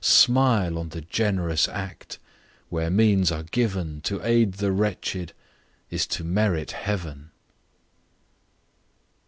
[0.03, 2.17] Smile on the generous act!
[2.69, 5.31] where means are given, To aid the wretched
[5.91, 7.29] is to merit heaven.